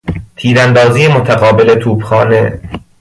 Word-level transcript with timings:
تیراندازی 0.35 1.07
متقابل 1.07 1.75
توپخانه 1.79 2.59